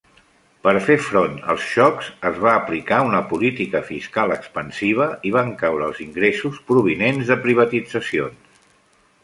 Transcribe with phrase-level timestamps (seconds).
[0.67, 5.87] Per fer front als xocs, es va aplicar una política fiscal expansiva i van caure
[5.91, 8.61] els ingressos provinents de privatitzacions.